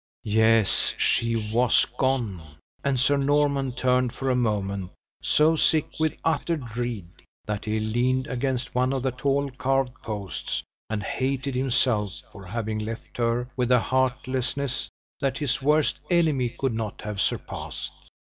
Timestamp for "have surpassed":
17.03-17.91